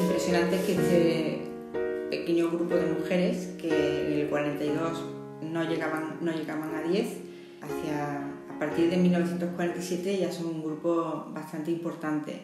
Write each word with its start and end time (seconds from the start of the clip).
impresionante 0.00 0.56
es 0.56 0.62
que 0.62 0.72
este 0.72 1.48
pequeño 2.10 2.50
grupo 2.50 2.74
de 2.74 2.86
mujeres, 2.86 3.54
que 3.58 3.68
en 3.68 4.20
el 4.20 4.28
42 4.28 5.04
no 5.42 5.64
llegaban, 5.64 6.18
no 6.20 6.32
llegaban 6.32 6.74
a 6.74 6.82
10, 6.82 7.06
hacia, 7.62 8.18
a 8.50 8.58
partir 8.58 8.90
de 8.90 8.96
1947 8.96 10.18
ya 10.18 10.32
son 10.32 10.46
un 10.46 10.62
grupo 10.62 11.26
bastante 11.32 11.70
importante. 11.70 12.42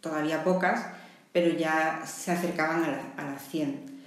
Todavía 0.00 0.44
pocas, 0.44 0.86
pero 1.32 1.56
ya 1.56 2.02
se 2.06 2.32
acercaban 2.32 2.84
a, 3.16 3.24
las 3.24 3.42
100. 3.48 4.02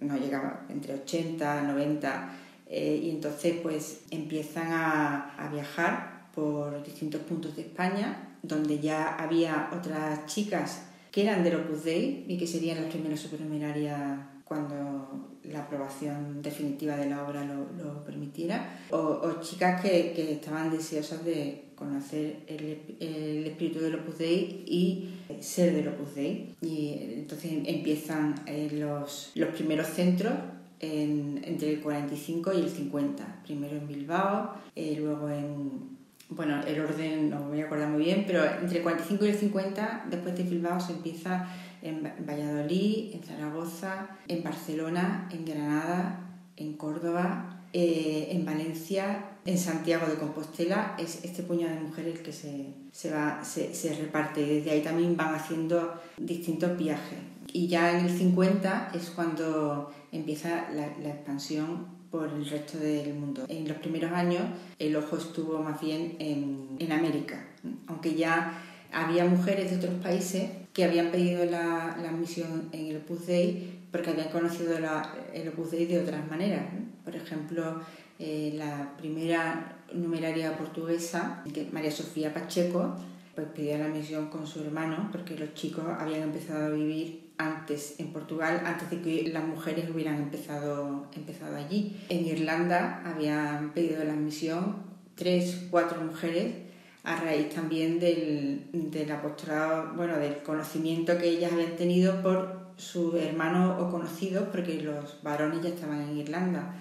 No 0.00 0.16
llegaban 0.16 0.60
entre 0.68 0.94
80, 0.94 1.62
90. 1.62 2.30
Eh, 2.66 3.00
y 3.04 3.10
entonces 3.10 3.56
pues 3.62 4.02
empiezan 4.10 4.72
a, 4.72 5.34
a 5.36 5.48
viajar 5.48 6.28
por 6.34 6.82
distintos 6.82 7.20
puntos 7.22 7.56
de 7.56 7.62
España, 7.62 8.36
donde 8.42 8.80
ya 8.80 9.16
había 9.16 9.70
otras 9.72 10.26
chicas 10.26 10.82
que 11.14 11.22
eran 11.22 11.44
del 11.44 11.54
Opus 11.54 11.84
Dei 11.84 12.24
y 12.26 12.36
que 12.36 12.44
serían 12.44 12.82
las 12.82 12.90
primeras 12.90 13.20
supernumerarias 13.20 14.18
cuando 14.44 15.38
la 15.44 15.60
aprobación 15.60 16.42
definitiva 16.42 16.96
de 16.96 17.08
la 17.08 17.22
obra 17.24 17.44
lo, 17.44 18.04
permitiera, 18.04 18.80
o, 18.90 19.40
chicas 19.40 19.80
que, 19.80 20.32
estaban 20.32 20.72
deseosas 20.72 21.24
de 21.24 21.66
conocer 21.76 22.40
el, 22.48 23.46
espíritu 23.46 23.78
del 23.78 23.94
Opus 23.94 24.18
Dei 24.18 24.64
y 24.66 25.08
ser 25.38 25.72
del 25.72 25.86
Opus 25.86 26.16
Dei. 26.16 26.52
Y 26.60 26.98
entonces 27.20 27.52
empiezan 27.64 28.34
eh, 28.46 28.70
los, 28.72 29.30
los 29.36 29.50
primeros 29.50 29.86
centros 29.86 30.34
entre 30.80 31.74
el 31.74 31.80
45 31.80 32.52
y 32.54 32.56
el 32.60 32.68
50, 32.68 33.42
primero 33.44 33.76
en 33.76 33.86
Bilbao, 33.86 34.54
eh, 34.74 34.96
luego 34.98 35.30
en, 35.30 35.93
bueno, 36.30 36.62
el 36.66 36.80
orden 36.80 37.30
no 37.30 37.40
me 37.40 37.48
voy 37.48 37.60
a 37.60 37.66
acordar 37.66 37.88
muy 37.88 38.04
bien, 38.04 38.24
pero 38.26 38.44
entre 38.44 38.78
el 38.78 38.82
45 38.82 39.24
y 39.24 39.28
el 39.28 39.36
50, 39.36 40.06
después 40.10 40.36
de 40.36 40.44
Bilbao, 40.44 40.80
se 40.80 40.92
empieza 40.92 41.48
en 41.82 42.02
Valladolid, 42.26 43.14
en 43.14 43.22
Zaragoza, 43.22 44.08
en 44.26 44.42
Barcelona, 44.42 45.28
en 45.30 45.44
Granada, 45.44 46.20
en 46.56 46.74
Córdoba, 46.74 47.60
eh, 47.72 48.28
en 48.30 48.44
Valencia, 48.46 49.32
en 49.44 49.58
Santiago 49.58 50.06
de 50.06 50.14
Compostela. 50.14 50.94
Es 50.98 51.24
este 51.24 51.42
puñado 51.42 51.74
de 51.74 51.80
mujeres 51.80 52.20
que 52.20 52.32
se, 52.32 52.72
se, 52.90 53.10
va, 53.12 53.44
se, 53.44 53.94
reparte 54.00 54.46
desde 54.46 54.70
ahí 54.70 54.82
también 54.82 55.16
van 55.16 55.34
haciendo 55.34 56.00
distintos 56.16 56.78
viajes. 56.78 57.18
Y 57.52 57.68
ya 57.68 57.98
en 57.98 58.06
el 58.06 58.16
50 58.16 58.92
es 58.94 59.10
cuando 59.10 59.92
empieza 60.10 60.70
la 60.72 61.10
expansión 61.10 62.03
por 62.14 62.30
el 62.30 62.48
resto 62.48 62.78
del 62.78 63.12
mundo. 63.12 63.44
En 63.48 63.66
los 63.66 63.76
primeros 63.78 64.12
años 64.12 64.42
el 64.78 64.94
ojo 64.94 65.16
estuvo 65.16 65.58
más 65.58 65.80
bien 65.80 66.14
en, 66.20 66.92
América, 66.92 67.44
aunque 67.88 68.14
ya 68.14 68.62
había 68.92 69.24
mujeres 69.24 69.72
de 69.72 69.78
otros 69.78 69.94
países 70.00 70.48
que 70.72 70.84
habían 70.84 71.10
pedido 71.10 71.44
la, 71.44 71.96
la 72.00 72.10
admisión 72.10 72.68
en 72.70 72.86
el 72.86 72.98
Opus 72.98 73.26
Dei 73.26 73.80
porque 73.90 74.10
habían 74.10 74.28
conocido 74.28 74.76
el 74.76 75.48
Opus 75.48 75.72
Dei 75.72 75.86
de 75.86 75.98
otras 75.98 76.30
maneras. 76.30 76.62
Por 77.04 77.16
ejemplo, 77.16 77.80
eh, 78.20 78.52
la 78.56 78.92
primera 78.96 79.78
numeraria 79.92 80.56
portuguesa, 80.56 81.42
María 81.72 81.90
Sofía 81.90 82.32
Pacheco, 82.32 82.94
pues 83.34 83.48
pidió 83.54 83.78
la 83.78 83.86
admisión 83.86 84.28
con 84.28 84.46
su 84.46 84.60
hermano 84.60 85.08
porque 85.12 85.36
los 85.36 85.54
chicos 85.54 85.84
habían 85.98 86.22
empezado 86.22 86.66
a 86.66 86.70
vivir 86.70 87.24
antes 87.36 87.96
en 87.98 88.12
Portugal, 88.12 88.62
antes 88.64 88.90
de 88.90 89.00
que 89.00 89.30
las 89.32 89.44
mujeres 89.44 89.90
hubieran 89.90 90.16
empezado, 90.16 91.06
empezado 91.14 91.56
allí. 91.56 91.96
En 92.08 92.24
Irlanda 92.24 93.02
habían 93.04 93.72
pedido 93.72 94.04
la 94.04 94.12
admisión 94.12 94.76
tres, 95.14 95.66
cuatro 95.70 96.00
mujeres 96.00 96.54
a 97.02 97.16
raíz 97.16 97.50
también 97.50 98.00
del, 98.00 98.66
del 98.72 99.12
apostolado, 99.12 99.92
bueno, 99.94 100.16
del 100.16 100.42
conocimiento 100.42 101.18
que 101.18 101.28
ellas 101.28 101.52
habían 101.52 101.76
tenido 101.76 102.22
por 102.22 102.64
sus 102.76 103.14
hermanos 103.14 103.80
o 103.80 103.90
conocidos, 103.90 104.48
porque 104.50 104.80
los 104.82 105.22
varones 105.22 105.62
ya 105.62 105.68
estaban 105.68 106.00
en 106.00 106.16
Irlanda. 106.16 106.74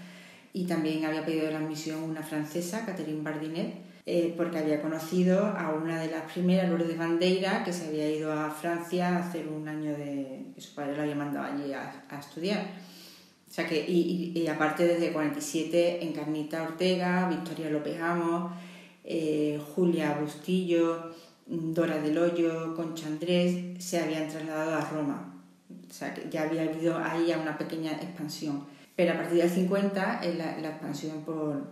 Y 0.53 0.65
también 0.65 1.03
había 1.03 1.25
pedido 1.25 1.49
la 1.49 1.57
admisión 1.57 2.03
una 2.03 2.21
francesa, 2.21 2.85
Catherine 2.85 3.23
Bardinet, 3.23 3.73
eh, 4.05 4.33
porque 4.37 4.59
había 4.59 4.81
conocido 4.81 5.45
a 5.45 5.73
una 5.73 5.99
de 6.01 6.11
las 6.11 6.31
primeras, 6.31 6.69
Lourdes 6.69 6.97
Bandeira, 6.97 7.63
que 7.63 7.73
se 7.73 7.87
había 7.87 8.09
ido 8.09 8.31
a 8.31 8.51
Francia 8.51 9.15
a 9.15 9.19
hacer 9.19 9.47
un 9.47 9.67
año 9.67 9.91
de... 9.91 10.51
que 10.53 10.61
su 10.61 10.75
padre 10.75 10.95
la 10.95 11.03
había 11.03 11.15
mandado 11.15 11.53
allí 11.53 11.73
a, 11.73 12.19
estudiar. 12.19 12.67
O 13.49 13.53
sea 13.53 13.67
que, 13.67 13.83
y, 13.87 14.45
aparte 14.47 14.85
desde 14.85 15.11
47, 15.11 16.03
Encarnita 16.03 16.63
Ortega, 16.63 17.29
Victoria 17.29 17.69
López 17.69 17.99
Amos, 18.01 18.51
eh, 19.03 19.59
Julia 19.73 20.17
Bustillo, 20.19 21.11
Dora 21.45 21.97
del 21.99 22.17
Hoyo, 22.17 22.75
Concha 22.75 23.07
Andrés, 23.07 23.83
se 23.83 23.99
habían 23.99 24.27
trasladado 24.27 24.75
a 24.75 24.89
Roma. 24.89 25.43
O 25.89 25.93
sea 25.93 26.13
que 26.13 26.29
ya 26.29 26.43
había 26.43 26.63
habido 26.63 26.97
ahí 26.97 27.33
una 27.39 27.57
pequeña 27.57 27.91
expansión. 27.93 28.65
Pero 28.95 29.13
a 29.13 29.15
partir 29.17 29.39
del 29.39 29.49
50 29.49 30.21
es 30.23 30.37
la, 30.37 30.57
la 30.57 30.69
expansión 30.69 31.21
por, 31.23 31.63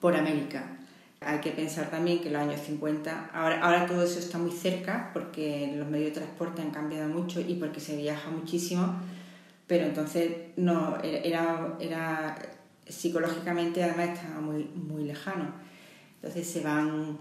por 0.00 0.14
América. 0.14 0.78
Hay 1.20 1.40
que 1.40 1.50
pensar 1.50 1.90
también 1.90 2.20
que 2.20 2.30
los 2.30 2.40
años 2.40 2.60
50, 2.60 3.30
ahora, 3.32 3.60
ahora 3.60 3.86
todo 3.86 4.04
eso 4.04 4.20
está 4.20 4.38
muy 4.38 4.52
cerca 4.52 5.10
porque 5.12 5.72
los 5.76 5.88
medios 5.88 6.10
de 6.10 6.20
transporte 6.20 6.62
han 6.62 6.70
cambiado 6.70 7.08
mucho 7.08 7.40
y 7.40 7.54
porque 7.54 7.80
se 7.80 7.96
viaja 7.96 8.30
muchísimo, 8.30 9.00
pero 9.66 9.84
entonces 9.84 10.30
no, 10.56 10.96
era, 11.02 11.76
era 11.80 12.36
psicológicamente 12.88 13.82
además 13.82 14.18
estaba 14.18 14.40
muy, 14.40 14.64
muy 14.64 15.04
lejano. 15.04 15.52
Entonces 16.16 16.46
se 16.46 16.60
van, 16.60 17.18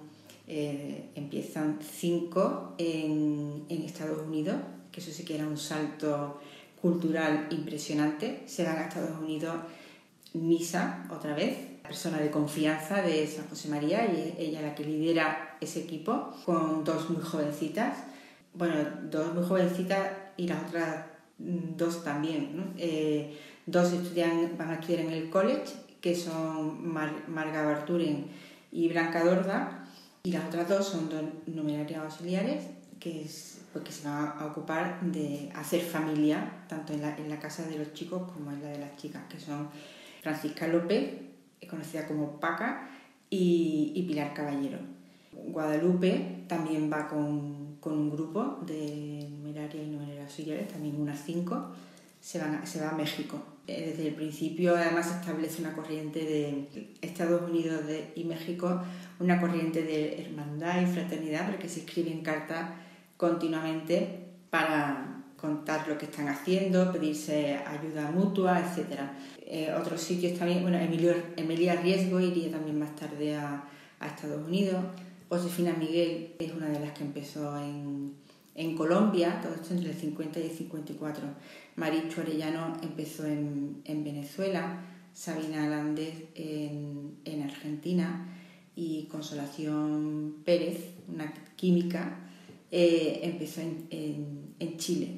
eh, 0.47 1.09
empiezan 1.15 1.79
cinco 1.81 2.75
en, 2.77 3.65
en 3.69 3.81
Estados 3.81 4.21
Unidos, 4.21 4.57
que 4.91 5.01
eso 5.01 5.11
sí 5.11 5.25
que 5.25 5.35
era 5.35 5.47
un 5.47 5.57
salto 5.57 6.39
cultural 6.81 7.47
impresionante, 7.49 8.43
se 8.45 8.63
van 8.63 8.77
a 8.77 8.83
Estados 8.83 9.17
Unidos 9.19 9.55
misa 10.33 11.05
otra 11.09 11.33
vez. 11.33 11.57
Persona 11.83 12.17
de 12.19 12.29
confianza 12.29 13.01
de 13.01 13.25
San 13.27 13.47
José 13.47 13.69
María 13.69 14.05
y 14.05 14.35
ella 14.37 14.61
la 14.61 14.75
que 14.75 14.83
lidera 14.83 15.57
ese 15.61 15.79
equipo 15.79 16.33
con 16.45 16.83
dos 16.83 17.09
muy 17.09 17.21
jovencitas, 17.21 17.99
bueno, 18.53 18.75
dos 19.09 19.33
muy 19.33 19.45
jovencitas 19.45 20.09
y 20.35 20.47
las 20.47 20.63
otras 20.67 21.05
dos 21.37 22.03
también. 22.03 22.73
Eh, 22.77 23.37
dos 23.65 23.93
estudian, 23.93 24.57
van 24.57 24.71
a 24.71 24.73
estudiar 24.75 25.01
en 25.01 25.11
el 25.11 25.29
college, 25.29 25.73
que 26.01 26.13
son 26.13 26.85
Marga 26.91 27.63
Barturen 27.63 28.27
y 28.71 28.89
Blanca 28.89 29.23
Dorda, 29.23 29.87
y 30.23 30.31
las 30.33 30.45
otras 30.45 30.67
dos 30.67 30.85
son 30.85 31.09
dos 31.09 31.23
numerarias 31.45 32.01
auxiliares 32.01 32.63
que, 32.99 33.23
es, 33.23 33.61
pues, 33.73 33.93
se 33.93 34.07
van 34.07 34.33
a 34.39 34.45
ocupar 34.45 35.01
de 35.01 35.51
hacer 35.55 35.81
familia, 35.81 36.65
tanto 36.67 36.93
en 36.93 37.01
la, 37.01 37.15
en 37.17 37.29
la 37.29 37.39
casa 37.39 37.63
de 37.63 37.77
los 37.77 37.93
chicos 37.93 38.31
como 38.31 38.51
en 38.51 38.61
la 38.61 38.69
de 38.69 38.79
las 38.79 38.95
chicas, 38.95 39.23
que 39.29 39.39
son 39.39 39.69
Francisca 40.21 40.67
López, 40.67 41.13
conocida 41.69 42.07
como 42.07 42.39
Paca, 42.39 42.89
y, 43.29 44.05
Pilar 44.07 44.33
Caballero. 44.33 44.79
Guadalupe 45.33 46.43
también 46.47 46.91
va 46.91 47.07
con, 47.07 47.67
un 47.83 48.09
grupo 48.09 48.59
de 48.65 49.29
numeraria 49.29 49.81
y 49.81 49.87
numeraria 49.87 50.23
auxiliares, 50.23 50.67
también 50.67 50.99
unas 50.99 51.21
cinco, 51.25 51.69
se, 52.19 52.37
van 52.37 52.67
se 52.67 52.81
va 52.81 52.89
a 52.89 52.95
México. 52.95 53.41
Eh, 53.65 53.91
desde 53.91 54.09
el 54.09 54.15
principio 54.15 54.75
además 54.75 55.07
se 55.07 55.13
establece 55.19 55.61
una 55.61 55.73
corriente 55.73 56.19
de 56.19 56.89
Estados 57.01 57.49
Unidos 57.49 57.81
y 58.15 58.25
México, 58.25 58.81
una 59.19 59.39
corriente 59.39 59.83
de 59.83 60.21
hermandad 60.21 60.81
y 60.81 60.85
fraternidad, 60.85 61.49
porque 61.49 61.69
se 61.69 61.81
escriben 61.81 62.21
cartas 62.21 62.69
continuamente 63.17 64.27
para 64.49 65.23
contar 65.37 65.87
lo 65.87 65.97
que 65.97 66.05
están 66.05 66.27
haciendo, 66.27 66.91
pedirse 66.91 67.57
ayuda 67.65 68.11
mutua, 68.11 68.59
etc. 68.59 68.99
Eh, 69.39 69.73
otros 69.79 70.01
sitios 70.01 70.37
también, 70.37 70.61
bueno, 70.61 70.77
Emilio, 70.77 71.13
Emilia 71.35 71.75
Riesgo 71.75 72.19
iría 72.19 72.51
también 72.51 72.79
más 72.79 72.95
tarde 72.95 73.35
a, 73.35 73.63
a, 73.99 74.07
Estados 74.07 74.45
Unidos. 74.45 74.83
Josefina 75.29 75.73
Miguel 75.77 76.35
es 76.39 76.53
una 76.53 76.67
de 76.67 76.79
las 76.79 76.91
que 76.91 77.03
empezó 77.03 77.57
en, 77.57 78.13
en 78.55 78.75
Colombia, 78.75 79.39
todo 79.41 79.53
esto 79.53 79.73
entre 79.73 79.91
el 79.91 79.97
50 79.97 80.39
y 80.39 80.43
el 80.43 80.51
54. 80.51 81.23
Marichu 81.75 82.21
Arellano 82.21 82.77
empezó 82.81 83.27
en, 83.27 83.81
en 83.85 84.03
Venezuela, 84.03 84.79
Sabina 85.13 85.65
Alández 85.65 86.29
en, 86.35 87.17
en 87.25 87.43
Argentina 87.43 88.27
y 88.77 89.07
Consolación 89.11 90.35
Pérez, 90.45 90.91
una 91.07 91.33
química, 91.55 92.19
eh, 92.69 93.21
empezó 93.23 93.61
en, 93.61 93.87
en, 93.89 94.55
en 94.59 94.77
Chile. 94.77 95.15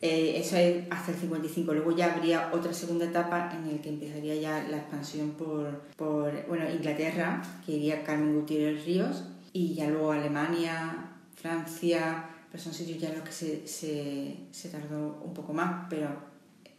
Eh, 0.00 0.34
eso 0.36 0.56
es 0.56 0.84
hasta 0.88 1.10
el 1.10 1.18
55. 1.18 1.74
Luego 1.74 1.96
ya 1.96 2.14
habría 2.14 2.50
otra 2.52 2.72
segunda 2.72 3.04
etapa 3.04 3.52
en 3.52 3.72
la 3.72 3.82
que 3.82 3.88
empezaría 3.88 4.36
ya 4.36 4.62
la 4.68 4.78
expansión 4.78 5.32
por, 5.32 5.80
por 5.96 6.46
bueno, 6.46 6.70
Inglaterra, 6.70 7.42
que 7.66 7.72
iría 7.72 8.04
Carmen 8.04 8.36
Gutiérrez 8.36 8.84
Ríos, 8.84 9.24
y 9.52 9.74
ya 9.74 9.90
luego 9.90 10.12
Alemania, 10.12 11.10
Francia, 11.34 12.30
pero 12.52 12.62
son 12.62 12.72
sitios 12.72 13.00
ya 13.00 13.08
en 13.08 13.16
los 13.16 13.24
que 13.24 13.32
se, 13.32 13.66
se, 13.66 14.36
se 14.52 14.68
tardó 14.68 15.20
un 15.24 15.34
poco 15.34 15.52
más, 15.52 15.86
pero 15.90 16.08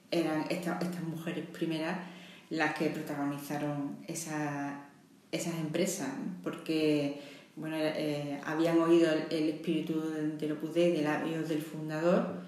eran 0.10 0.46
estas 0.50 0.82
estas 0.82 1.04
mujeres 1.04 1.46
primeras 1.48 1.98
las 2.50 2.76
que 2.76 2.88
protagonizaron 2.88 3.98
esa, 4.08 4.86
esas 5.34 5.56
empresas, 5.56 6.10
porque 6.44 7.20
bueno, 7.56 7.76
eh, 7.80 8.40
habían 8.46 8.80
oído 8.80 9.12
el, 9.30 9.50
espíritu 9.50 10.02
del 10.40 10.52
Opus 10.54 10.74
Dei, 10.74 10.92
de 10.92 11.04
labios 11.04 11.50
del 11.50 11.62
fundador, 11.62 12.42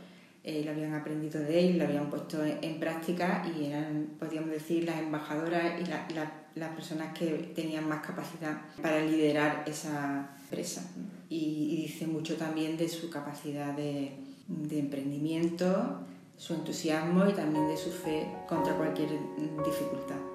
eh, 0.44 0.62
lo 0.64 0.72
habían 0.72 0.94
aprendido 0.94 1.42
de 1.42 1.60
él, 1.60 1.78
lo 1.80 1.86
habían 1.86 2.10
puesto 2.10 2.44
en, 2.44 2.80
práctica 2.80 3.44
y 3.58 3.66
eran, 3.66 4.10
podríamos 4.20 4.52
decir, 4.52 4.84
las 4.84 5.00
embajadoras 5.00 5.82
y 5.82 6.60
las 6.60 6.70
personas 6.76 7.18
que 7.18 7.52
tenían 7.56 7.90
más 7.90 8.06
capacidad 8.06 8.62
para 8.82 9.00
liderar 9.04 9.64
esa 9.68 10.30
empresa. 10.44 10.88
Y, 11.30 11.76
dice 11.78 12.06
mucho 12.06 12.36
también 12.36 12.78
de 12.78 12.88
su 12.88 13.10
capacidad 13.10 13.74
de, 13.74 14.12
de 14.48 14.80
emprendimiento, 14.80 16.02
su 16.38 16.54
entusiasmo 16.54 17.28
y 17.28 17.34
también 17.34 17.68
de 17.68 17.78
su 17.78 17.92
fe 17.92 18.28
contra 18.48 18.76
cualquier 18.76 19.10
dificultad. 19.66 20.35